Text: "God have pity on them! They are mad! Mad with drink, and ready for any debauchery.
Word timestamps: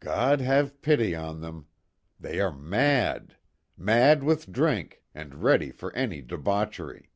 "God 0.00 0.40
have 0.40 0.82
pity 0.82 1.14
on 1.14 1.42
them! 1.42 1.68
They 2.18 2.40
are 2.40 2.50
mad! 2.50 3.36
Mad 3.76 4.24
with 4.24 4.50
drink, 4.50 5.00
and 5.14 5.44
ready 5.44 5.70
for 5.70 5.92
any 5.94 6.22
debauchery. 6.22 7.12